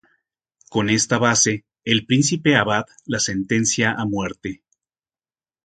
Con 0.71 0.89
esta 0.89 1.19
base, 1.19 1.63
el 1.83 2.07
príncipe 2.07 2.55
abad 2.55 2.85
la 3.05 3.19
sentencia 3.19 3.91
a 3.91 4.03
muerte. 4.03 4.63